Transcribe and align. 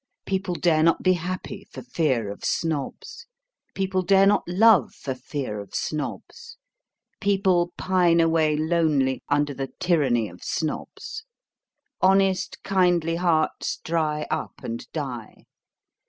People 0.25 0.55
dare 0.55 0.81
not 0.81 1.03
be 1.03 1.13
happy 1.13 1.67
for 1.69 1.83
fear 1.83 2.31
of 2.31 2.43
Snobs. 2.43 3.27
People 3.75 4.01
dare 4.01 4.25
not 4.25 4.41
love 4.47 4.95
for 4.95 5.13
fear 5.13 5.59
of 5.59 5.75
Snobs. 5.75 6.57
People 7.19 7.71
pine 7.77 8.19
away 8.19 8.55
lonely 8.57 9.21
under 9.29 9.53
the 9.53 9.69
tyranny 9.79 10.27
of 10.27 10.43
Snobs. 10.43 11.23
Honest 12.01 12.63
kindly 12.63 13.17
hearts 13.17 13.77
dry 13.83 14.25
up 14.31 14.63
and 14.63 14.91
die. 14.91 15.43